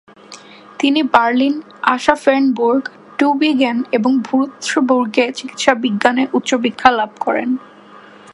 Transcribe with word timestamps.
তিনি 0.79 1.01
Berlin, 1.13 1.55
Aschaffenburg, 1.93 2.83
Tubingen 3.17 3.77
ও 3.95 4.09
ভ্যুরৎসবুর্গে 4.27 5.25
চিকিৎসাবিজ্ঞানে 5.37 6.23
উচ্চশিক্ষা 6.33 6.89
লাভ 6.99 7.11
করেন। 7.19 7.49